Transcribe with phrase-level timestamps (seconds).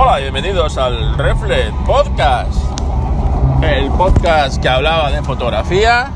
[0.00, 2.54] Hola, bienvenidos al Reflex Podcast.
[3.62, 6.12] El podcast que hablaba de fotografía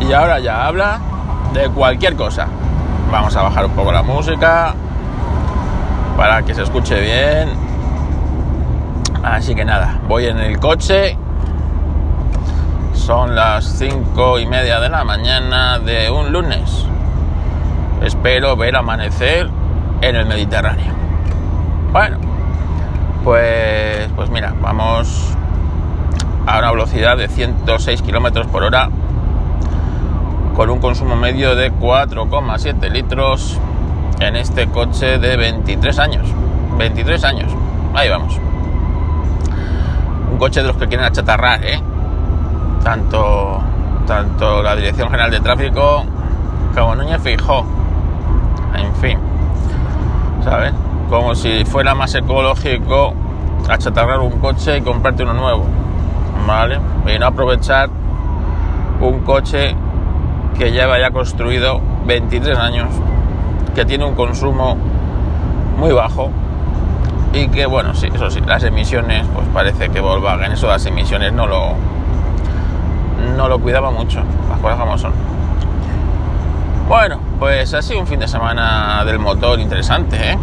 [0.00, 0.98] y ahora ya habla
[1.54, 2.48] de cualquier cosa.
[3.12, 4.74] Vamos a bajar un poco la música
[6.16, 7.50] para que se escuche bien.
[9.22, 11.16] Así que nada, voy en el coche.
[12.94, 16.84] Son las cinco y media de la mañana de un lunes.
[18.02, 19.48] Espero ver amanecer
[20.00, 20.92] en el Mediterráneo.
[21.92, 22.29] Bueno,
[23.24, 25.36] pues, pues mira, vamos
[26.46, 28.88] a una velocidad de 106 kilómetros por hora
[30.54, 33.58] con un consumo medio de 4,7 litros
[34.20, 36.26] en este coche de 23 años.
[36.76, 37.52] 23 años,
[37.94, 38.38] ahí vamos.
[40.30, 41.80] Un coche de los que quieren achatarrar, ¿eh?
[42.84, 43.60] Tanto,
[44.06, 46.04] tanto la Dirección General de Tráfico
[46.74, 47.64] como Núñez Fijó.
[48.74, 49.18] En fin,
[50.44, 50.72] ¿sabes?
[51.10, 53.12] Como si fuera más ecológico
[53.68, 55.66] achatarrar un coche y comprarte uno nuevo,
[56.46, 56.78] ¿vale?
[57.12, 57.90] Y no aprovechar
[59.00, 59.74] un coche
[60.56, 62.88] que lleva ya construido 23 años,
[63.74, 64.76] que tiene un consumo
[65.76, 66.30] muy bajo
[67.32, 71.32] y que, bueno, sí, eso sí, las emisiones, pues parece que Volkswagen, eso las emisiones
[71.32, 71.74] no lo,
[73.36, 75.12] no lo cuidaba mucho, las cosas como son.
[76.88, 80.38] Bueno, pues ha sido un fin de semana del motor interesante, ¿eh?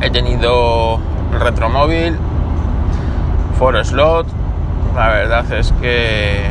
[0.00, 0.98] He tenido
[1.38, 2.16] retromóvil,
[3.58, 4.26] for slot,
[4.94, 6.46] la verdad es que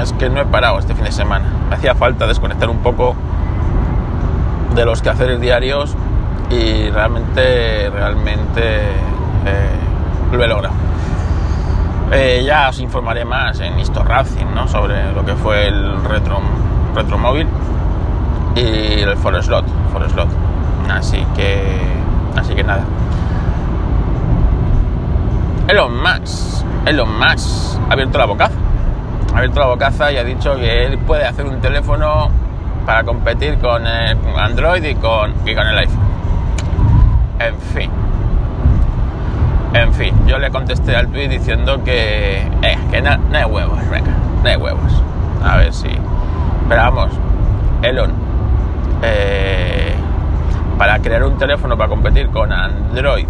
[0.00, 1.46] es que no he parado este fin de semana.
[1.70, 3.14] Hacía falta desconectar un poco
[4.74, 5.96] de los quehaceres diarios
[6.50, 8.80] y realmente, realmente
[9.46, 9.78] eh,
[10.32, 10.74] lo he logrado.
[12.12, 14.66] Eh, ya os informaré más en Histo Racing, ¿no?
[14.66, 16.40] Sobre lo que fue el retro,
[16.94, 17.46] retromóvil
[18.54, 20.28] y el for slot, for slot.
[20.90, 21.78] Así que,
[22.38, 22.84] así que nada.
[25.68, 28.54] Elon Musk, Elon Musk ha abierto la bocaza
[29.34, 32.30] ha abierto la bocaza y ha dicho que él puede hacer un teléfono
[32.86, 36.08] para competir con Android y con, y con el iPhone.
[37.38, 37.90] En fin.
[39.74, 43.78] En fin, yo le contesté al tweet diciendo que, eh, que no, no, hay huevos,
[43.90, 44.10] venga,
[44.42, 45.02] no hay huevos.
[45.44, 45.88] A ver si.
[46.68, 47.10] Pero vamos,
[47.82, 48.12] Elon,
[49.02, 49.94] eh,
[50.78, 53.26] para crear un teléfono para competir con Android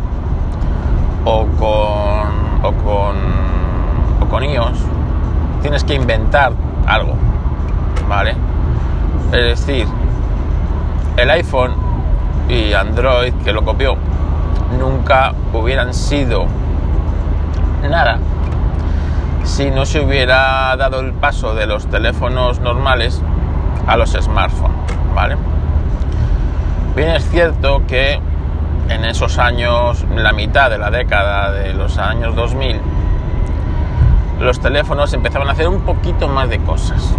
[1.25, 3.17] o con, o con,
[4.21, 4.79] o con iOS,
[5.63, 6.53] tienes que inventar
[6.87, 7.15] algo,
[8.09, 8.35] ¿vale?
[9.33, 9.87] Es decir,
[11.17, 11.73] el iPhone
[12.49, 13.97] y Android que lo copió
[14.79, 16.47] nunca hubieran sido
[17.89, 18.19] nada
[19.45, 23.23] si no se hubiera dado el paso de los teléfonos normales
[23.87, 24.77] a los smartphones,
[25.15, 25.37] ¿vale?
[26.95, 28.21] Bien es cierto que
[28.89, 32.81] en esos años, la mitad de la década de los años 2000,
[34.41, 37.15] los teléfonos empezaban a hacer un poquito más de cosas.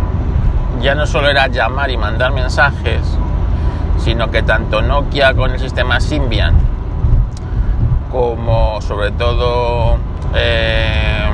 [0.81, 3.01] Ya no solo era llamar y mandar mensajes,
[3.97, 6.55] sino que tanto Nokia con el sistema Symbian
[8.11, 9.97] como sobre todo
[10.33, 11.25] eh,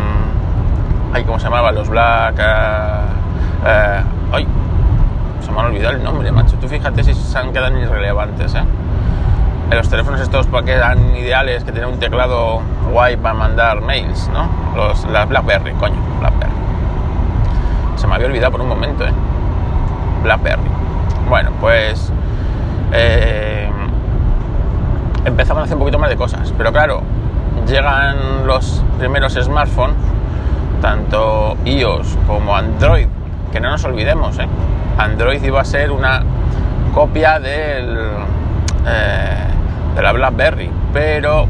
[1.26, 1.72] ¿cómo se llamaba?
[1.72, 2.44] los Black eh,
[3.66, 4.48] eh, ay,
[5.56, 8.64] me ha olvidado el nombre macho tú fíjate si se han quedado irrelevantes ¿eh?
[9.72, 12.62] los teléfonos estos que eran ideales que tienen un teclado
[12.92, 14.48] guay para mandar mails ¿no?
[14.76, 16.52] Los, las BlackBerry coño BlackBerry
[17.96, 19.14] se me había olvidado por un momento ¿eh?
[20.24, 20.70] BlackBerry
[21.30, 22.12] bueno pues
[22.94, 23.70] eh,
[25.26, 26.54] empezaban a hacer un poquito más de cosas.
[26.58, 27.02] Pero claro,
[27.68, 29.98] llegan los primeros smartphones,
[30.82, 33.08] tanto iOS como Android,
[33.52, 34.48] que no nos olvidemos, ¿eh?
[34.98, 36.24] Android iba a ser una
[36.94, 37.98] copia del,
[38.88, 39.48] eh,
[39.96, 41.48] de la BlackBerry, pero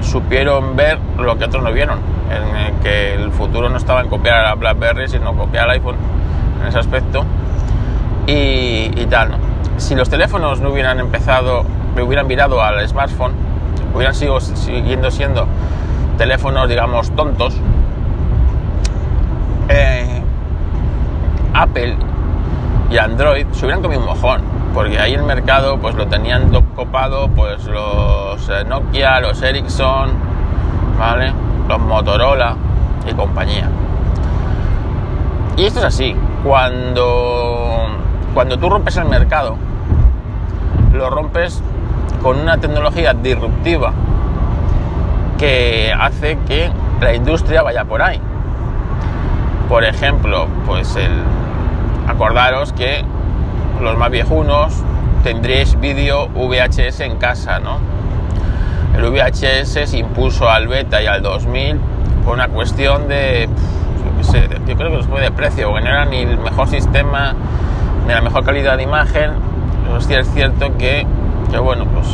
[0.00, 1.98] supieron ver lo que otros no vieron,
[2.30, 5.96] en que el futuro no estaba en copiar a la BlackBerry, sino copiar al iPhone
[6.60, 7.24] en ese aspecto
[8.26, 9.30] y, tal,
[9.76, 11.64] si los teléfonos no hubieran empezado,
[11.94, 13.32] me hubieran virado al smartphone,
[13.94, 15.46] hubieran sido siguiendo siendo
[16.16, 17.56] teléfonos, digamos, tontos,
[19.68, 20.22] eh,
[21.54, 21.96] Apple
[22.90, 24.40] y Android se hubieran comido un mojón,
[24.74, 30.10] porque ahí el mercado pues lo tenían copado pues los eh, Nokia, los Ericsson,
[30.98, 31.32] ¿vale?
[31.68, 32.56] Los Motorola
[33.08, 33.68] y compañía.
[35.56, 37.86] Y esto es así, cuando,
[38.34, 39.56] cuando tú rompes el mercado,
[40.92, 41.62] lo rompes
[42.22, 43.92] con una tecnología disruptiva
[45.38, 46.70] que hace que
[47.00, 48.20] la industria vaya por ahí.
[49.68, 51.12] Por ejemplo, pues el
[52.10, 53.04] acordaros que
[53.80, 54.74] los más viejunos
[55.22, 57.78] tendréis vídeo VHS en casa, ¿no?
[58.96, 61.78] El VHS se impuso al beta y al 2000
[62.24, 63.48] por una cuestión de,
[64.18, 67.34] yo, sé, yo creo que fue de precio, porque no era ni el mejor sistema,
[68.06, 69.32] ni la mejor calidad de imagen.
[69.84, 71.06] Pero sí es cierto que,
[71.50, 72.06] que bueno, pues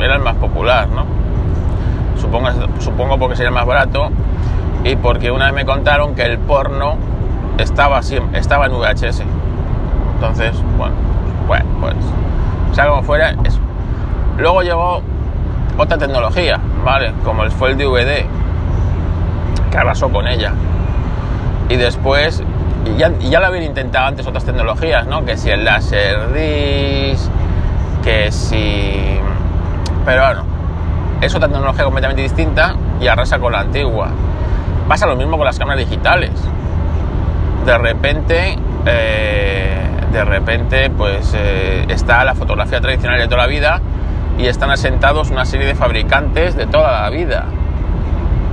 [0.00, 1.04] era el más popular, ¿no?
[2.18, 2.48] Supongo,
[2.80, 4.10] supongo porque sería el más barato
[4.84, 6.96] y porque una vez me contaron que el porno
[7.58, 8.00] estaba,
[8.32, 9.22] estaba en VHS.
[10.20, 10.94] Entonces, bueno,
[11.46, 11.94] bueno, pues,
[12.74, 13.58] sea como fuera, eso.
[14.36, 15.00] Luego llegó
[15.78, 17.14] otra tecnología, ¿vale?
[17.24, 18.26] Como fue el DVD,
[19.70, 20.52] que arrasó con ella.
[21.70, 22.42] Y después,
[22.84, 25.24] y ya, ya lo habían intentado antes otras tecnologías, ¿no?
[25.24, 27.30] Que si el láser disc,
[28.04, 29.18] que si...
[30.04, 30.42] Pero bueno,
[31.22, 34.08] es otra tecnología completamente distinta y arrasa con la antigua.
[34.86, 36.32] Pasa lo mismo con las cámaras digitales.
[37.64, 39.69] De repente, eh,
[40.12, 43.80] de repente, pues eh, está la fotografía tradicional de toda la vida
[44.38, 47.44] y están asentados una serie de fabricantes de toda la vida.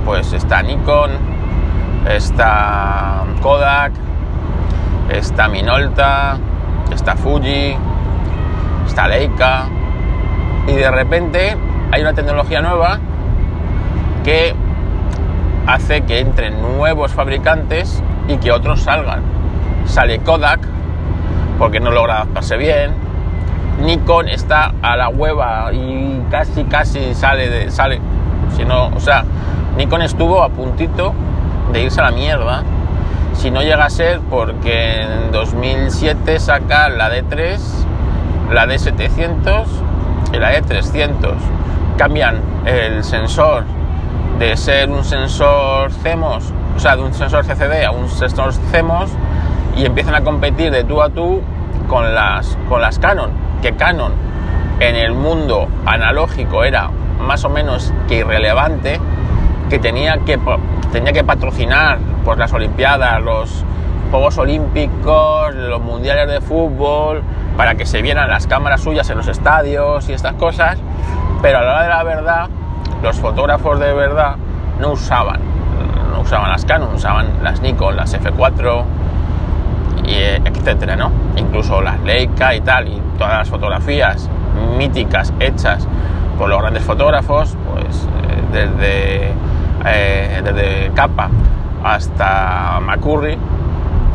[0.04, 1.10] Pues está Nikon,
[2.08, 3.92] está Kodak,
[5.10, 6.38] está Minolta,
[6.92, 7.76] está Fuji,
[8.86, 9.64] está Leica
[10.68, 11.56] y de repente
[11.90, 12.98] hay una tecnología nueva
[14.24, 14.54] que
[15.66, 19.22] hace que entren nuevos fabricantes y que otros salgan.
[19.86, 20.77] Sale Kodak
[21.58, 22.92] porque no logra adaptarse bien.
[23.82, 28.00] Nikon está a la hueva y casi casi sale de sale
[28.56, 29.24] si no, o sea,
[29.76, 31.14] Nikon estuvo a puntito
[31.72, 32.62] de irse a la mierda.
[33.34, 37.58] Si no llega a ser porque en 2007 saca la D3,
[38.52, 39.64] la D700
[40.32, 41.34] y la D300
[41.96, 43.64] cambian el sensor
[44.38, 49.10] de ser un sensor CMOS, o sea, de un sensor CCD a un sensor CMOS
[49.76, 51.40] y empiezan a competir de tú a tú
[51.88, 53.30] con las, con las Canon,
[53.62, 54.12] que Canon
[54.80, 59.00] en el mundo analógico era más o menos que irrelevante,
[59.68, 60.38] que tenía que,
[60.92, 63.64] tenía que patrocinar pues, las Olimpiadas, los
[64.10, 67.22] Juegos Olímpicos, los Mundiales de Fútbol,
[67.56, 70.78] para que se vieran las cámaras suyas en los estadios y estas cosas,
[71.42, 72.48] pero a la hora de la verdad,
[73.02, 74.36] los fotógrafos de verdad
[74.80, 75.40] no usaban,
[76.12, 78.84] no usaban las Canon, usaban las Nikon, las F4,
[80.08, 80.14] y
[80.44, 81.10] etcétera, ¿no?
[81.36, 84.28] Incluso las Leica y tal, y todas las fotografías
[84.76, 85.86] míticas hechas
[86.38, 88.08] por los grandes fotógrafos, pues
[88.52, 89.32] desde,
[89.84, 91.28] eh, desde Capa
[91.84, 93.36] hasta McCurry,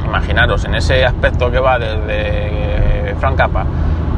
[0.05, 3.65] imaginaros en ese aspecto que va desde Frank Capa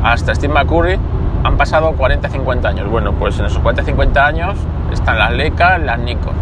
[0.04, 1.00] hasta Steve McCurry,
[1.44, 2.90] han pasado 40-50 años.
[2.90, 4.58] Bueno, pues en esos 40-50 años
[4.92, 6.34] están las Leica, las Nikon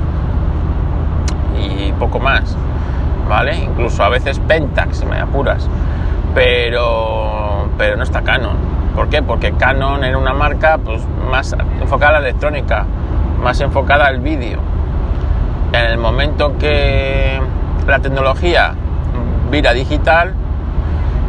[1.60, 2.58] y poco más,
[3.64, 5.68] Incluso a veces Pentax, si me apuras,
[6.34, 8.58] pero, pero no está Canon.
[8.96, 9.24] ¿Por qué?
[9.24, 12.86] Porque Canon era una marca pues, más enfocada a la electrónica,
[13.42, 14.60] más enfocada al vídeo.
[15.72, 17.42] En el momento que
[17.88, 18.76] la tecnología
[19.50, 20.34] vira digital,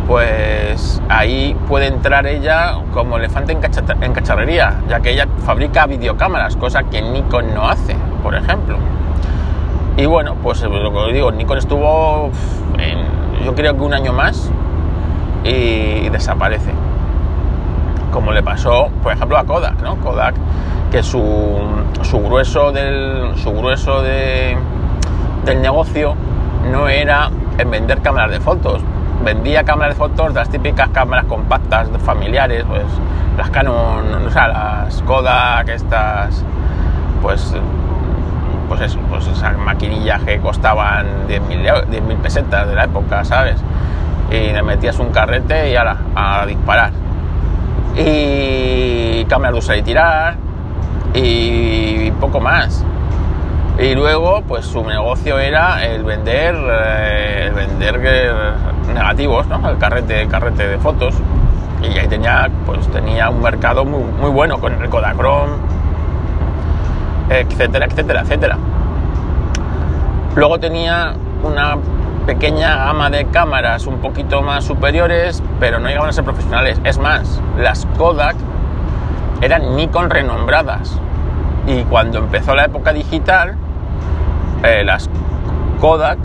[0.06, 6.82] pues ahí puede entrar ella como elefante en, cacharrería, ya que ella fabrica videocámaras, cosa
[6.84, 8.76] que Nikon no hace, por ejemplo.
[9.96, 12.30] Y bueno, pues lo que os digo, Nikon estuvo,
[12.78, 14.50] en, yo creo que un año más
[15.44, 16.72] y desaparece.
[18.12, 19.96] Como le pasó, por ejemplo, a Kodak, ¿no?
[19.96, 20.34] Kodak,
[20.90, 21.58] que su,
[22.02, 24.56] su grueso, del, su grueso de,
[25.44, 26.14] del negocio
[26.72, 28.82] no era en vender cámaras de fotos,
[29.24, 32.84] vendía cámaras de fotos de las típicas cámaras compactas familiares, pues
[33.36, 36.44] las Canon, o sea, las Kodak, estas,
[37.22, 37.54] pues,
[38.76, 43.54] pues eso, pues esas maquinillas que costaban 10.000 pesetas de la época, ¿sabes?
[44.32, 46.90] Y le metías un carrete y ahora a disparar.
[47.96, 50.34] Y cámaras de usar y tirar
[51.14, 52.84] y poco más.
[53.78, 58.00] Y luego, pues su negocio era el vender, eh, el vender
[58.92, 59.70] negativos, ¿no?
[59.70, 61.14] El carrete, el carrete de fotos.
[61.80, 65.52] Y ahí tenía, pues tenía un mercado muy, muy bueno con el Kodachrome,
[67.40, 68.58] etcétera, etcétera, etcétera.
[70.36, 71.76] Luego tenía una
[72.26, 76.80] pequeña gama de cámaras un poquito más superiores, pero no llegaban a ser profesionales.
[76.84, 78.36] Es más, las Kodak
[79.40, 80.98] eran Nikon renombradas.
[81.66, 83.56] Y cuando empezó la época digital,
[84.62, 85.08] eh, las
[85.80, 86.18] Kodak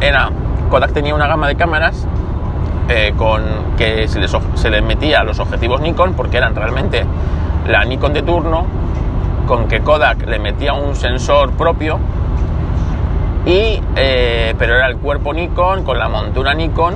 [0.00, 0.30] era
[0.70, 2.06] Kodak tenía una gama de cámaras
[2.88, 3.42] eh, con
[3.76, 7.04] que se les, se les metía los objetivos Nikon porque eran realmente
[7.66, 8.66] la Nikon de turno
[9.48, 11.98] con que Kodak le metía un sensor propio
[13.46, 16.94] y eh, pero era el cuerpo Nikon con la montura Nikon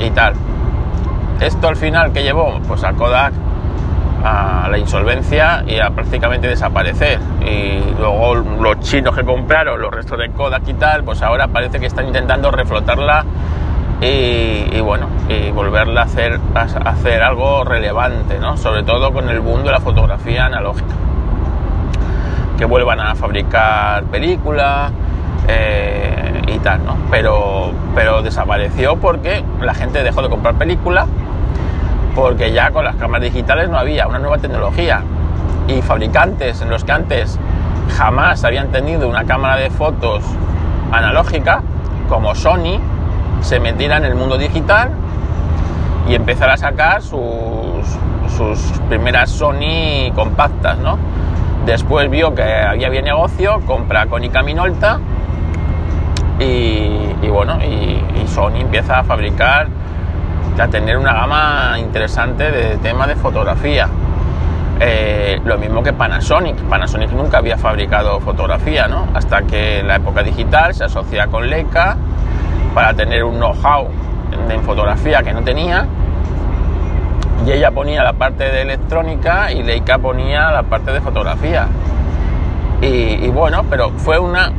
[0.00, 0.34] y tal
[1.40, 3.32] esto al final que llevó pues a Kodak
[4.24, 7.20] a la insolvencia y a prácticamente desaparecer.
[7.42, 11.78] Y luego los chinos que compraron los restos de Kodak y tal, pues ahora parece
[11.78, 13.24] que están intentando reflotarla
[14.00, 18.56] y, bueno, y volverla a hacer, a hacer algo relevante, ¿no?
[18.56, 20.94] Sobre todo con el boom de la fotografía analógica.
[22.58, 24.92] Que vuelvan a fabricar películas
[25.48, 26.96] eh, y tal, ¿no?
[27.10, 31.08] Pero, pero desapareció porque la gente dejó de comprar películas
[32.14, 35.02] porque ya con las cámaras digitales no había una nueva tecnología
[35.68, 37.38] y fabricantes en los que antes
[37.94, 40.24] jamás habían tenido una cámara de fotos
[40.92, 41.62] analógica
[42.08, 42.80] como Sony
[43.42, 44.90] se metiera en el mundo digital
[46.08, 47.20] y empezara a sacar sus,
[48.36, 48.58] sus
[48.88, 50.98] primeras Sony compactas, ¿no?
[51.66, 55.00] Después vio que había bien negocio, compra Konica Minolta
[56.38, 59.68] y, bueno, y Sony empieza a fabricar
[60.60, 63.88] a tener una gama interesante de tema de fotografía.
[64.80, 66.56] Eh, lo mismo que Panasonic.
[66.62, 69.06] Panasonic nunca había fabricado fotografía, ¿no?
[69.14, 71.96] Hasta que la época digital se asocia con Leica
[72.74, 73.88] para tener un know-how
[74.50, 75.86] en fotografía que no tenía.
[77.44, 81.68] Y ella ponía la parte de electrónica y Leica ponía la parte de fotografía.
[82.80, 84.52] Y, bueno, pero fue una,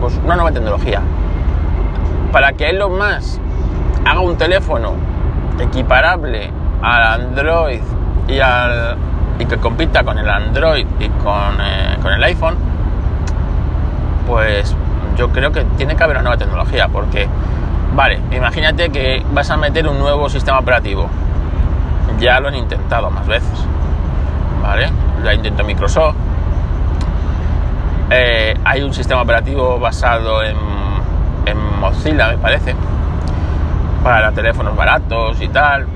[0.00, 1.00] pues una nueva tecnología.
[2.32, 3.40] Para que Elon Musk
[4.04, 4.94] haga un teléfono
[5.58, 6.50] equiparable
[6.82, 7.80] al Android
[8.28, 8.96] y, al,
[9.38, 12.56] y que compita con el Android y con, eh, con el iPhone,
[14.26, 14.74] pues
[15.16, 17.26] yo creo que tiene que haber una nueva tecnología, porque,
[17.94, 21.08] vale, imagínate que vas a meter un nuevo sistema operativo.
[22.18, 23.64] Ya lo han intentado más veces,
[24.62, 24.90] ¿vale?
[25.22, 26.16] Lo ha intentado Microsoft.
[28.10, 30.56] Eh, hay un sistema operativo basado en,
[31.44, 32.74] en Mozilla, me parece,
[34.02, 35.86] para teléfonos baratos y tal.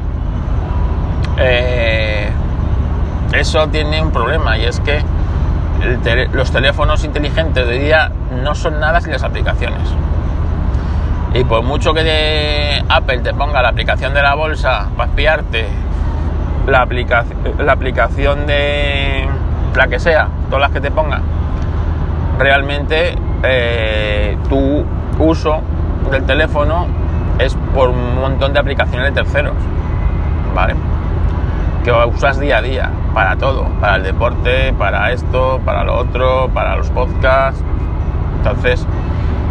[1.38, 2.30] Eh,
[3.32, 5.02] eso tiene un problema y es que
[6.32, 8.12] los teléfonos inteligentes de día
[8.42, 9.88] no son nada sin las aplicaciones.
[11.32, 15.68] Y por mucho que Apple te ponga la aplicación de la bolsa para espiarte,
[16.70, 16.86] la,
[17.58, 19.28] la aplicación de
[19.74, 21.20] la que sea, todas las que te ponga,
[22.38, 24.84] realmente eh, tu
[25.18, 25.60] uso
[26.10, 26.86] del teléfono
[27.38, 29.54] es por un montón de aplicaciones de terceros,
[30.54, 30.74] ¿vale?
[31.84, 36.50] Que usas día a día para todo, para el deporte, para esto, para lo otro,
[36.52, 37.62] para los podcasts.
[38.38, 38.86] Entonces,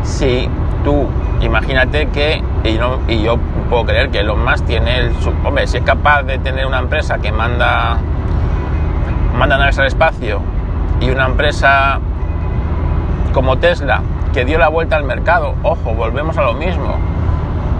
[0.03, 0.47] si
[0.83, 1.07] tú,
[1.41, 3.37] imagínate que, y, yo
[3.69, 5.11] puedo creer que Elon Musk tiene el.
[5.45, 7.97] Hombre, si es capaz de tener una empresa que manda,
[9.37, 10.41] manda naves al espacio
[10.99, 11.99] y una empresa
[13.33, 14.01] como Tesla
[14.33, 16.97] que dio la vuelta al mercado, ojo, volvemos a lo mismo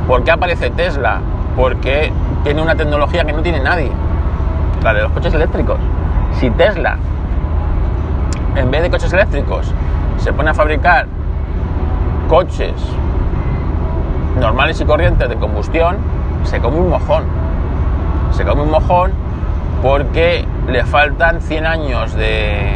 [0.09, 1.19] ¿Por qué aparece Tesla?
[1.55, 2.11] Porque
[2.43, 3.91] tiene una tecnología que no tiene nadie,
[4.83, 5.77] la de los coches eléctricos.
[6.39, 6.97] Si Tesla,
[8.55, 9.71] en vez de coches eléctricos,
[10.17, 11.05] se pone a fabricar
[12.27, 12.73] coches
[14.39, 15.97] normales y corrientes de combustión,
[16.43, 17.23] se come un mojón.
[18.31, 19.11] Se come un mojón
[19.81, 22.73] porque le faltan 100 años de,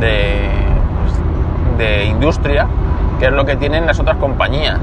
[0.00, 0.48] de,
[1.78, 2.66] de industria,
[3.18, 4.80] que es lo que tienen las otras compañías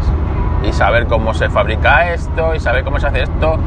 [0.67, 3.57] y saber cómo se fabrica esto y saber cómo se hace esto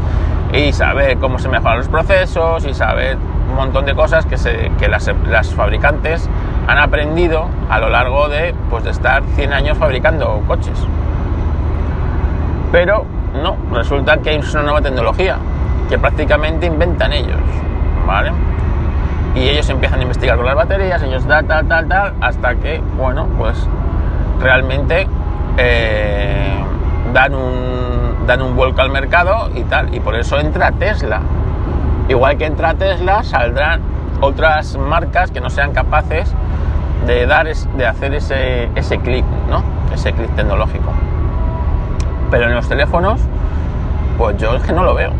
[0.52, 3.16] y saber cómo se mejoran los procesos y saber
[3.48, 6.28] un montón de cosas que, se, que las, las, fabricantes
[6.66, 10.86] han aprendido a lo largo de, pues, de estar 100 años fabricando coches.
[12.70, 13.04] Pero
[13.42, 15.38] no, resulta que hay una nueva tecnología
[15.88, 17.40] que prácticamente inventan ellos,
[18.06, 18.32] ¿vale?
[19.34, 22.80] Y ellos empiezan a investigar con las baterías, ellos tal, tal, tal, tal, hasta que,
[22.96, 23.56] bueno, pues
[24.40, 25.06] realmente
[25.56, 26.58] eh,
[27.12, 29.94] dan un, dan un vuelco al mercado y tal.
[29.94, 31.20] Y por eso entra Tesla.
[32.08, 33.80] Igual que entra Tesla, saldrán
[34.20, 36.34] otras marcas que no sean capaces
[37.06, 39.62] de dar de hacer ese, ese clic, ¿no?
[39.94, 40.92] Ese clic tecnológico.
[42.30, 43.20] Pero en los teléfonos,
[44.16, 45.12] pues yo es que no lo veo.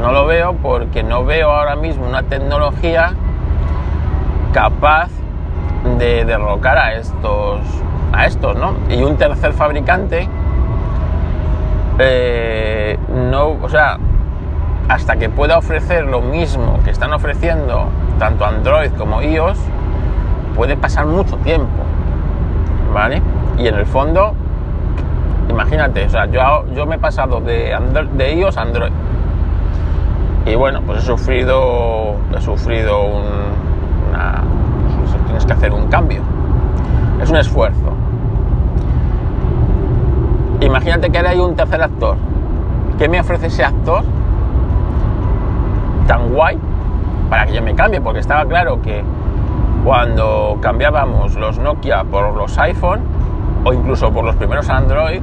[0.00, 3.14] No lo veo porque no veo ahora mismo una tecnología
[4.52, 5.10] capaz
[5.98, 7.60] de derrocar a estos
[8.12, 8.74] a estos, ¿no?
[8.88, 10.28] Y un tercer fabricante
[11.98, 13.98] eh, no, o sea,
[14.88, 17.86] hasta que pueda ofrecer lo mismo que están ofreciendo
[18.18, 19.58] tanto Android como iOS,
[20.56, 21.84] puede pasar mucho tiempo,
[22.92, 23.22] ¿vale?
[23.58, 24.34] Y en el fondo,
[25.48, 27.76] imagínate, o sea, yo, yo me he pasado de,
[28.12, 28.92] de iOS a Android.
[30.46, 33.24] Y bueno, pues he sufrido, he sufrido un,
[34.10, 34.42] una,
[34.98, 36.22] pues tienes que hacer un cambio.
[37.20, 37.94] Es un esfuerzo.
[40.60, 42.16] Imagínate que ahora hay un tercer actor.
[42.98, 44.04] ¿Qué me ofrece ese actor
[46.06, 46.58] tan guay
[47.30, 49.02] para que yo me cambie, porque estaba claro que
[49.84, 53.00] cuando cambiábamos los Nokia por los iPhone
[53.64, 55.20] o incluso por los primeros Android,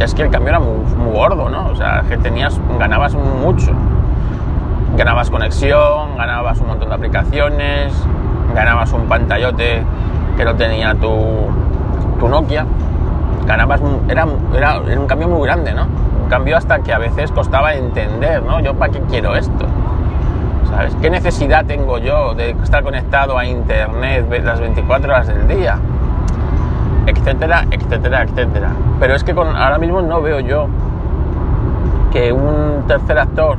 [0.00, 1.68] es que el cambio era muy, gordo, ¿no?
[1.68, 3.72] O sea, que tenías, ganabas mucho.
[4.96, 7.92] Ganabas conexión, ganabas un montón de aplicaciones,
[8.54, 9.82] ganabas un pantallote
[10.36, 11.48] que no tenía tu,
[12.18, 12.66] tu Nokia.
[13.46, 15.86] Ganabas, era, era, era un cambio muy grande, ¿no?
[16.22, 18.60] Un cambio hasta que a veces costaba entender, ¿no?
[18.60, 19.66] Yo para qué quiero esto.
[20.70, 20.94] ¿Sabes?
[21.00, 25.78] ¿Qué necesidad tengo yo de estar conectado a internet las 24 horas del día?
[27.08, 28.70] Etcétera, etcétera, etcétera.
[29.00, 30.68] Pero es que con, ahora mismo no veo yo
[32.12, 33.56] que un tercer actor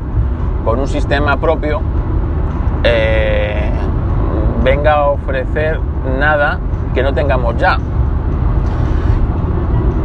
[0.64, 1.82] con un sistema propio
[2.84, 3.72] eh,
[4.64, 5.80] venga a ofrecer
[6.20, 6.60] nada
[6.94, 7.78] que no tengamos ya.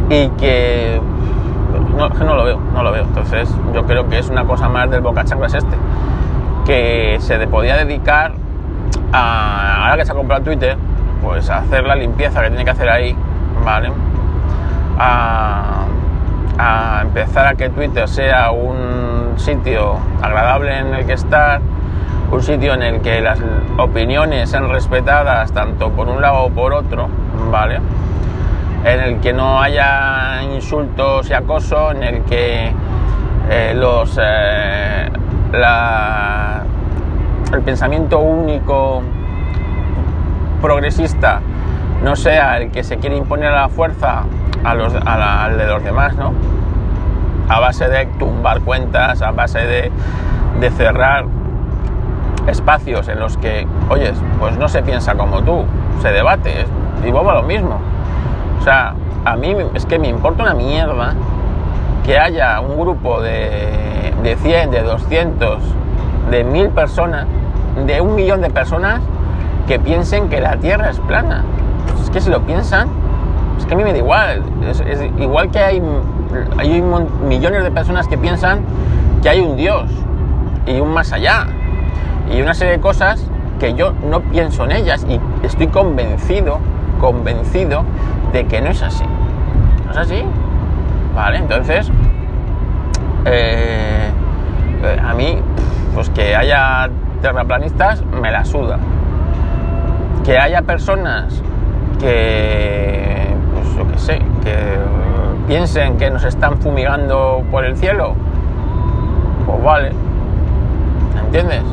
[0.09, 0.99] Y que
[1.95, 3.03] no, no lo veo, no lo veo.
[3.03, 5.75] Entonces yo creo que es una cosa más del boca es este.
[6.65, 8.33] Que se podía dedicar
[9.11, 10.77] a, ahora que se ha comprado Twitter,
[11.21, 13.15] pues a hacer la limpieza que tiene que hacer ahí,
[13.65, 13.91] ¿vale?
[14.99, 15.87] A,
[17.01, 21.59] empezar a que Twitter sea un sitio agradable en el que estar,
[22.31, 23.39] un sitio en el que las
[23.77, 27.09] opiniones sean respetadas tanto por un lado o por otro,
[27.51, 27.79] ¿vale?
[28.85, 32.71] En el que no haya insultos y acoso, en el que
[33.49, 35.09] eh, los eh,
[37.53, 39.01] el pensamiento único
[40.61, 41.41] progresista
[42.05, 44.25] no sea el que se quiere imponer a la fuerza
[44.63, 46.33] al de los demás, ¿no?
[47.49, 49.91] A base de tumbar cuentas, a base de,
[50.69, 51.25] cerrar
[52.45, 55.65] espacios en los que, oyes, pues no se piensa como tú,
[56.03, 56.65] se debate,
[57.03, 57.79] y vuelvo a lo mismo.
[58.59, 58.93] O sea,
[59.25, 61.15] a mí es que me importa una mierda
[62.05, 65.59] que haya un grupo de, de 100, de 200,
[66.29, 67.25] de 1000 personas,
[67.83, 69.01] de un millón de personas
[69.67, 71.43] que piensen que la Tierra es plana.
[72.15, 72.87] Que si lo piensan,
[73.57, 74.41] es que a mí me da igual.
[74.65, 74.81] Es
[75.19, 75.81] igual que hay,
[76.57, 76.81] hay
[77.27, 78.61] millones de personas que piensan
[79.21, 79.91] que hay un Dios
[80.65, 81.47] y un más allá
[82.33, 86.59] y una serie de cosas que yo no pienso en ellas y estoy convencido,
[87.01, 87.83] convencido
[88.31, 89.03] de que no es así.
[89.85, 90.23] ¿No es así?
[91.13, 91.91] Vale, entonces,
[93.25, 94.09] eh,
[94.83, 95.39] eh, a mí,
[95.93, 96.89] pues que haya
[97.21, 98.79] terraplanistas, me la suda.
[100.23, 101.43] Que haya personas
[101.97, 104.77] que, pues yo qué sé, que
[105.47, 108.13] piensen que nos están fumigando por el cielo,
[109.45, 109.91] pues vale,
[111.25, 111.63] ¿entiendes?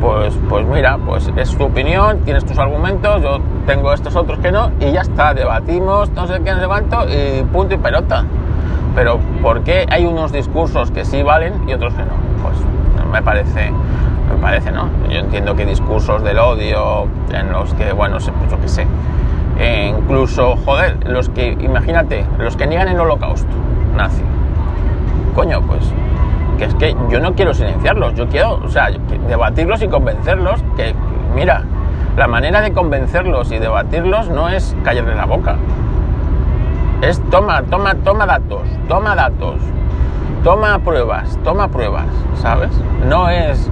[0.00, 4.52] pues, pues mira, pues es tu opinión, tienes tus argumentos, yo tengo estos otros que
[4.52, 8.24] no, y ya está, debatimos, no sé qué, no sé y punto y pelota.
[8.94, 12.14] Pero ¿por qué hay unos discursos que sí valen y otros que no?
[12.42, 12.56] Pues
[13.10, 14.88] me parece, me parece, ¿no?
[15.10, 18.86] Yo entiendo que discursos del odio, en los que, bueno, pues yo qué sé,
[19.58, 23.52] e incluso, joder, los que, imagínate, los que niegan el holocausto
[23.96, 24.22] nazi,
[25.34, 25.92] coño, pues
[26.58, 28.88] que es que yo no quiero silenciarlos, yo quiero, o sea,
[29.28, 30.94] debatirlos y convencerlos que,
[31.34, 31.62] mira,
[32.16, 35.56] la manera de convencerlos y debatirlos no es callarle la boca.
[37.02, 39.56] Es toma, toma, toma datos, toma datos,
[40.42, 42.06] toma pruebas, toma pruebas,
[42.40, 42.70] ¿sabes?
[43.06, 43.70] No es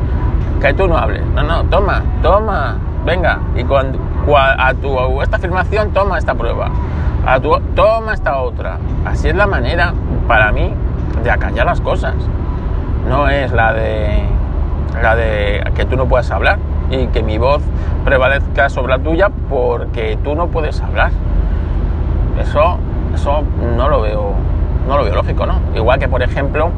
[0.61, 3.99] que tú no hables, no, no, toma, toma, venga, y cuando,
[4.37, 6.71] a tu esta afirmación toma esta prueba,
[7.27, 8.79] a tu toma esta otra.
[9.05, 9.93] Así es la manera,
[10.27, 10.73] para mí,
[11.23, 12.15] de acallar las cosas
[13.09, 14.23] no es la de
[15.03, 16.59] la de que tú no puedas hablar
[16.91, 17.63] y que mi voz
[18.05, 21.11] prevalezca sobre la tuya porque tú no puedes hablar.
[22.41, 22.79] Eso,
[23.15, 23.43] eso
[23.77, 24.33] no lo veo,
[24.89, 25.61] no lo veo lógico, ¿no?
[25.75, 26.71] Igual que por ejemplo,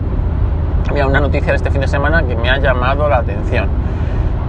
[0.88, 3.68] había una noticia de este fin de semana que me ha llamado la atención.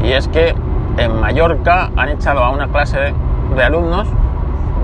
[0.03, 0.55] Y es que
[0.97, 3.13] en Mallorca han echado a una clase
[3.55, 4.07] de, alumnos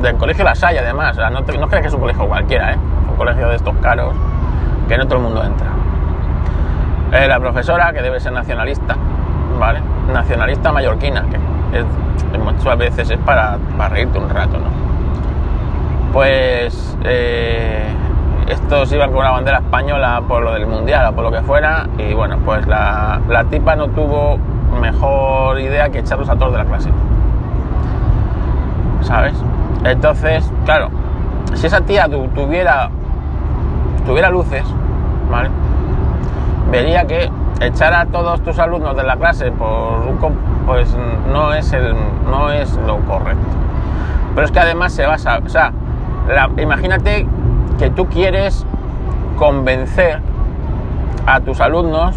[0.02, 1.18] del colegio La Salle, además.
[1.18, 2.78] no, no crees que es un colegio cualquiera, ¿eh?
[3.04, 4.14] Es un colegio de estos caros
[4.88, 5.68] que no todo el mundo entra.
[7.12, 8.96] Eh, la profesora, que debe ser nacionalista,
[9.60, 9.82] ¿vale?
[10.12, 13.58] Nacionalista mallorquina, que muchas veces es para,
[13.90, 14.68] reírte un rato, ¿no?
[16.12, 17.84] Pues eh,
[18.48, 21.88] estos iban con una bandera española por lo del mundial o por lo que fuera,
[21.98, 24.38] y bueno, pues la, tipa no tuvo
[24.92, 26.90] mejor idea que echarlos a todos de la clase.
[29.02, 29.34] ¿Sabes?
[29.84, 30.90] Entonces, claro,
[31.56, 32.90] si esa tía tuviera,
[34.06, 34.64] tuviera luces,
[35.32, 35.50] ¿vale?
[36.74, 37.30] vería que
[37.62, 40.18] echar a todos tus alumnos de la clase por un
[40.66, 40.90] pues
[41.32, 41.94] no es el
[42.30, 43.46] no es lo correcto
[44.34, 45.72] pero es que además se basa o sea
[46.58, 47.28] imagínate
[47.78, 48.66] que tú quieres
[49.38, 50.20] convencer
[51.28, 52.16] a tus alumnos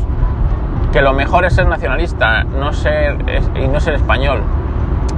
[0.97, 3.19] que lo mejor es ser nacionalista no ser,
[3.55, 4.41] y no ser español.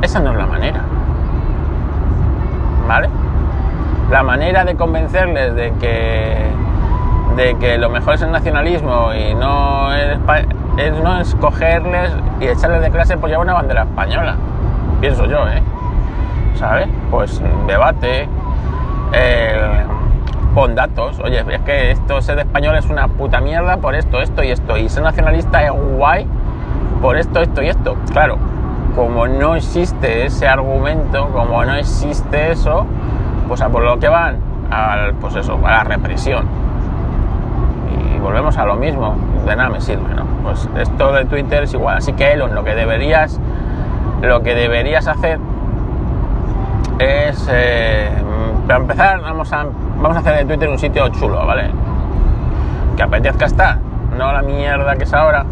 [0.02, 0.80] Esa no es la manera.
[2.88, 3.08] ¿Vale?
[4.10, 6.50] La manera de convencerles de que,
[7.36, 10.18] de que lo mejor es el nacionalismo y no es,
[11.00, 14.34] no es cogerles y echarles de clase por llevar una bandera española.
[15.00, 15.62] Pienso yo, ¿eh?
[16.56, 16.88] ¿Sabes?
[17.08, 18.28] Pues debate,
[19.12, 19.84] eh,
[20.58, 21.20] pon datos.
[21.20, 24.76] Oye, es que esto ser español es una puta mierda por esto, esto y esto.
[24.76, 26.26] Y ser nacionalista es guay
[27.00, 27.96] por esto, esto y esto.
[28.10, 28.38] Claro,
[28.96, 32.86] como no existe ese argumento, como no existe eso,
[33.46, 34.38] pues a por lo que van,
[34.72, 36.44] al, pues eso, a la represión.
[37.94, 39.14] Y volvemos a lo mismo,
[39.46, 40.24] de nada me sirve, ¿no?
[40.42, 41.98] Pues esto de Twitter es igual.
[41.98, 43.38] Así que Elon, lo que deberías,
[44.22, 45.38] lo que deberías hacer
[46.98, 48.10] es, eh,
[48.66, 49.64] para empezar, vamos a,
[50.00, 51.70] vamos a hacer de Twitter un sitio chulo, ¿vale?
[52.96, 53.78] Que apetezca estar,
[54.16, 55.44] no la mierda que es ahora.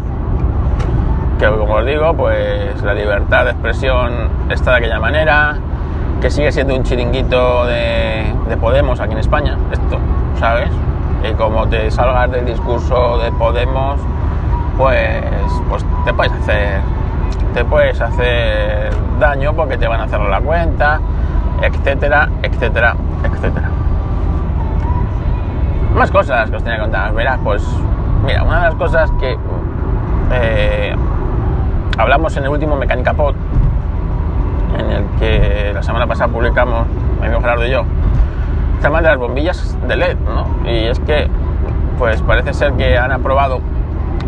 [1.39, 5.55] Que como os digo, pues la libertad de expresión está de aquella manera,
[6.21, 9.99] que sigue siendo un chiringuito de, de Podemos aquí en España, esto,
[10.39, 10.69] ¿sabes?
[11.23, 13.99] Y como te salgas del discurso de Podemos,
[14.77, 15.23] pues,
[15.69, 16.81] pues te puedes hacer
[17.53, 20.99] te puedes hacer daño porque te van a hacer la cuenta,
[21.61, 23.76] etcétera, etcétera, etcétera.
[25.97, 27.11] Más cosas que os tenía que contar.
[27.15, 27.65] Verás, pues,
[28.23, 29.35] mira, una de las cosas que
[30.31, 30.95] eh,
[31.97, 33.33] hablamos en el último Mecánica Pod,
[34.77, 36.85] en el que la semana pasada publicamos,
[37.19, 37.79] mi amigo Gerardo y yo,
[38.75, 40.69] el tema de las bombillas de LED, ¿no?
[40.69, 41.27] Y es que,
[41.97, 43.61] pues parece ser que han aprobado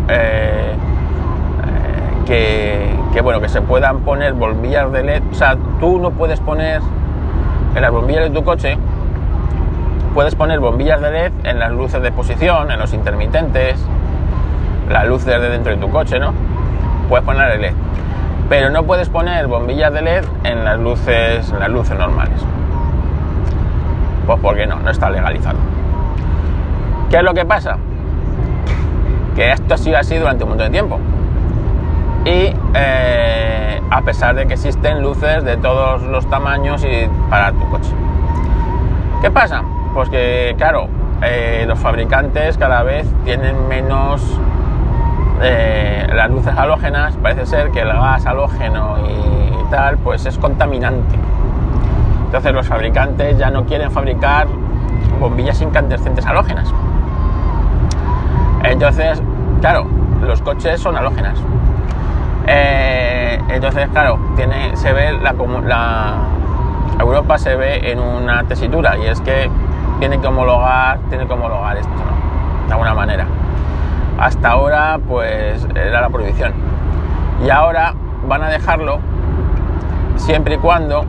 [0.07, 5.99] eh, eh, que, que, bueno, que se puedan poner bombillas de LED, o sea, tú
[5.99, 6.81] no puedes poner
[7.75, 8.75] en las bombillas de tu coche
[10.13, 13.79] puedes poner bombillas de LED en las luces de posición, en los intermitentes,
[14.89, 16.33] las luces de dentro de tu coche, ¿no?
[17.07, 17.73] Puedes poner LED.
[18.49, 22.43] Pero no puedes poner bombillas de LED en las luces, en las luces normales.
[24.25, 25.57] Pues porque no, no está legalizado.
[27.09, 27.77] ¿Qué es lo que pasa?
[29.35, 30.99] Que esto ha sido así durante un montón de tiempo.
[32.25, 37.69] Y eh, a pesar de que existen luces de todos los tamaños y para tu
[37.69, 37.91] coche.
[39.21, 39.63] ¿Qué pasa?
[39.93, 40.87] Pues que, claro,
[41.21, 44.39] eh, los fabricantes cada vez tienen menos
[45.41, 47.15] eh, las luces halógenas.
[47.17, 51.15] Parece ser que el gas halógeno y tal, pues es contaminante.
[52.25, 54.47] Entonces los fabricantes ya no quieren fabricar
[55.19, 56.71] bombillas incandescentes halógenas.
[58.63, 59.21] Entonces,
[59.61, 59.87] claro,
[60.21, 61.39] los coches son halógenas.
[62.47, 64.19] Eh, entonces, claro,
[64.73, 65.33] se ve la,
[65.65, 66.15] la,
[66.99, 69.49] Europa se ve en una tesitura y es que
[69.99, 72.67] tiene que homologar, tiene que homologar esto, ¿no?
[72.67, 73.25] De alguna manera.
[74.17, 76.53] Hasta ahora, pues era la prohibición.
[77.45, 77.93] Y ahora
[78.27, 78.99] van a dejarlo
[80.15, 81.05] siempre y cuando,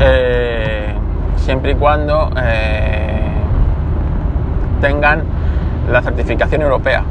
[0.00, 0.94] eh,
[1.36, 3.20] siempre y cuando eh,
[4.80, 5.22] tengan
[5.90, 7.04] la certificación europea.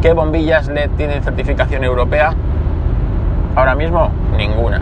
[0.00, 2.32] ¿Qué bombillas LED tienen certificación europea?
[3.54, 4.80] Ahora mismo, ninguna.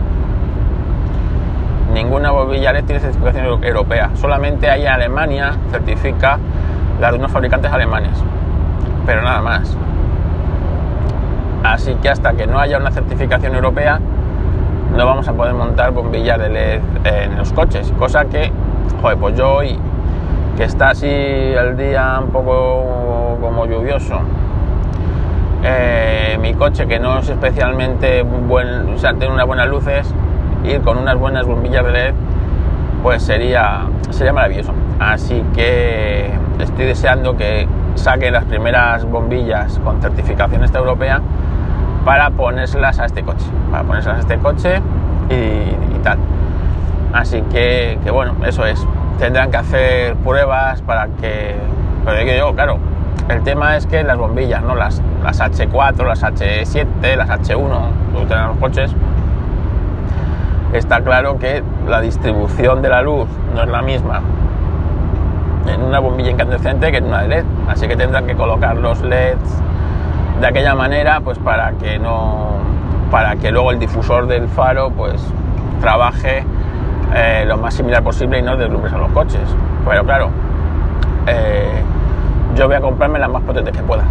[1.93, 4.11] Ninguna bombilla LED tiene certificación europea.
[4.15, 6.39] Solamente hay Alemania certifica
[6.99, 8.17] la de unos fabricantes alemanes.
[9.05, 9.77] Pero nada más.
[11.63, 13.99] Así que hasta que no haya una certificación europea,
[14.95, 17.91] no vamos a poder montar bombillas de LED en los coches.
[17.99, 18.51] Cosa que,
[19.01, 19.77] joder, pues yo hoy,
[20.57, 24.19] que está así el día un poco como lluvioso,
[25.63, 30.13] eh, mi coche que no es especialmente buen, o sea, tiene unas buenas luces,
[30.63, 32.13] ir con unas buenas bombillas de LED,
[33.03, 34.73] pues sería, sería maravilloso.
[34.99, 41.21] Así que estoy deseando que saquen las primeras bombillas con certificación esta europea
[42.05, 44.81] para ponérselas a este coche, para ponérselas a este coche
[45.29, 46.17] y, tal.
[47.13, 48.85] Así que, que, bueno, eso es.
[49.19, 51.55] Tendrán que hacer pruebas para que,
[52.05, 52.77] pero que yo, claro,
[53.29, 54.75] el tema es que las bombillas, ¿no?
[54.75, 58.95] Las, las H4, las H7, las H1, que utilizan los coches,
[60.73, 64.21] está claro que la distribución de la luz no es la misma
[65.67, 67.45] en una bombilla incandescente que en una de LED.
[67.67, 69.61] Así que tendrán que colocar los LEDs
[70.39, 72.57] de aquella manera, pues para que no.
[73.11, 75.21] para que luego el difusor del faro pues
[75.79, 76.43] trabaje
[77.13, 79.55] eh, lo más similar posible y no deslumbres a los coches.
[79.87, 80.29] Pero claro,
[81.27, 81.81] eh,
[82.55, 84.03] yo voy a comprarme las más potentes que pueda.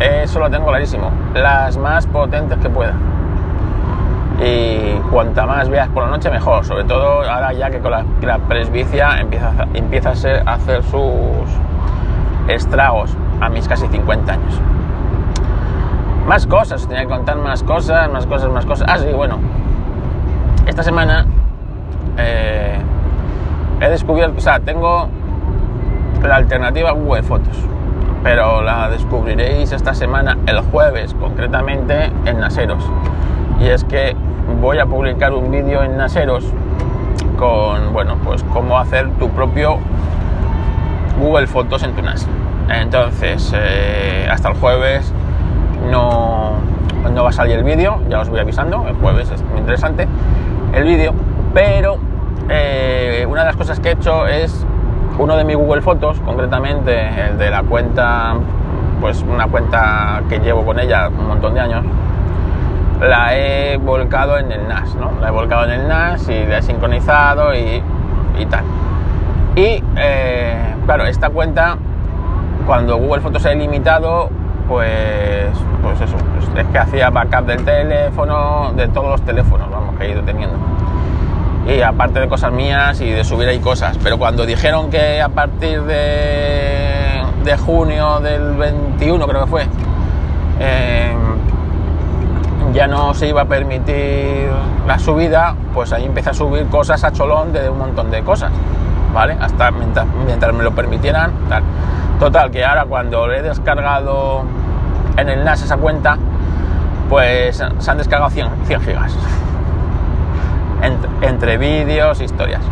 [0.00, 1.10] Eso lo tengo clarísimo.
[1.34, 2.94] Las más potentes que pueda.
[4.44, 6.64] Y cuanta más veas por la noche, mejor.
[6.64, 11.46] Sobre todo ahora ya que con la, presbicia empieza, empieza a, ser, a hacer sus
[12.48, 14.60] estragos a mis casi 50 años.
[16.26, 18.88] más cosas, tenía que contar más cosas, más cosas, más cosas.
[18.90, 19.38] Ah, sí, bueno.
[20.66, 21.26] Esta semana
[22.18, 22.78] eh,
[23.80, 25.08] he descubierto, o sea, tengo
[26.22, 27.58] la alternativa Google Fotos,
[28.22, 32.84] pero la descubriréis esta semana, el jueves concretamente, en Naseros.
[33.60, 34.16] Y es que
[34.60, 36.44] voy a publicar un vídeo en Naseros
[37.38, 39.78] con, bueno, pues cómo hacer tu propio
[41.20, 42.26] Google Fotos en tu NAS.
[42.68, 45.12] Entonces, eh, hasta el jueves
[45.90, 46.52] no,
[47.12, 50.06] no va a salir el vídeo, ya os voy avisando, el jueves es muy interesante
[50.72, 51.12] el vídeo,
[51.52, 51.98] pero
[52.48, 54.66] eh, una de las cosas que he hecho es
[55.18, 58.34] uno de mis Google Fotos, concretamente el de la cuenta,
[59.00, 61.84] pues una cuenta que llevo con ella un montón de años,
[63.02, 65.12] la he volcado en el NAS, ¿no?
[65.20, 67.82] La he volcado en el NAS y la he sincronizado y,
[68.38, 68.64] y tal.
[69.56, 71.76] Y eh, claro, esta cuenta,
[72.66, 74.30] cuando Google Fotos ha ilimitado,
[74.68, 75.48] pues,
[75.82, 80.06] pues eso, pues es que hacía backup del teléfono, de todos los teléfonos, vamos, que
[80.06, 80.56] he ido teniendo.
[81.66, 83.98] Y aparte de cosas mías y de subir ahí cosas.
[84.02, 89.66] Pero cuando dijeron que a partir de, de junio del 21, creo que fue,
[90.58, 91.14] eh,
[92.72, 94.48] ya no se iba a permitir
[94.86, 98.50] la subida, pues ahí empecé a subir cosas a cholón de un montón de cosas,
[99.12, 99.36] ¿vale?
[99.40, 101.62] Hasta mientras, mientras me lo permitieran, tal.
[102.18, 104.44] Total, que ahora cuando he descargado
[105.16, 106.16] en el NAS esa cuenta,
[107.08, 109.16] pues se han descargado 100, 100 gigas.
[110.82, 112.62] Entre, entre vídeos, historias.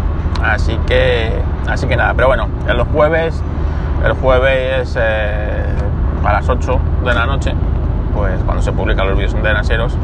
[0.42, 1.32] Así que,
[1.68, 3.42] así que nada, pero bueno, en los jueves,
[4.04, 5.66] el jueves eh,
[6.24, 7.54] a las 8 de la noche,
[8.14, 9.96] pues cuando se publican los vídeos de Naseros,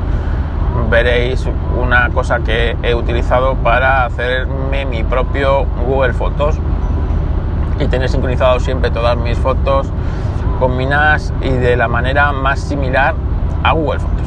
[0.90, 6.59] veréis una cosa que he utilizado para hacerme mi propio Google Fotos
[7.81, 9.88] y tener sincronizado siempre todas mis fotos
[10.88, 13.14] NAS y de la manera más similar
[13.62, 14.27] a Google Fotos.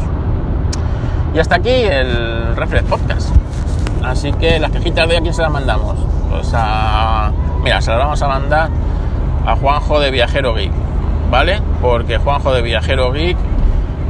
[1.34, 3.36] Y hasta aquí el Reflex Podcast.
[4.04, 5.96] Así que las quejitas de a quién se las mandamos.
[6.30, 7.32] Pues a.
[7.64, 8.70] Mira, se las vamos a mandar
[9.46, 10.72] a Juanjo de Viajero Geek,
[11.30, 11.62] ¿vale?
[11.82, 13.38] Porque Juanjo de Viajero Geek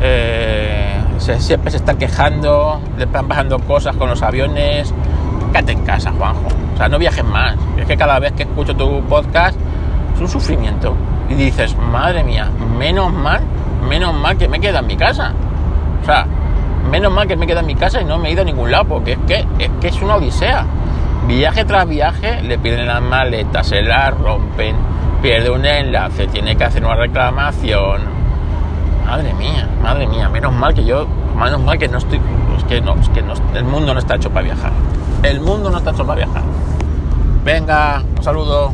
[0.01, 4.93] eh, se, siempre se está quejando, le están pasando cosas con los aviones.
[5.51, 6.47] Quédate en casa, Juanjo.
[6.73, 7.55] O sea, no viajes más.
[7.77, 9.57] Es que cada vez que escucho tu podcast
[10.15, 10.95] es un sufrimiento.
[11.29, 13.41] Y dices, madre mía, menos mal,
[13.87, 15.33] menos mal que me queda en mi casa.
[16.01, 16.25] O sea,
[16.89, 18.71] menos mal que me queda en mi casa y no me he ido a ningún
[18.71, 20.65] lado, porque es que es, que es una odisea.
[21.27, 24.75] Viaje tras viaje, le piden las maletas, se las rompen,
[25.21, 28.18] pierde un enlace, tiene que hacer una reclamación.
[29.09, 32.21] Madre mía, madre mía, menos mal que yo, menos mal que no estoy,
[32.55, 34.71] es que no, es que no, el mundo no está hecho para viajar.
[35.23, 36.43] El mundo no está hecho para viajar.
[37.43, 38.71] Venga, un saludo.